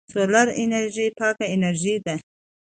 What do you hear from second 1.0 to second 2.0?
پاکه انرژي